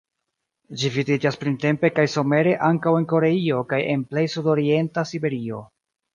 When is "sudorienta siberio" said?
4.39-5.63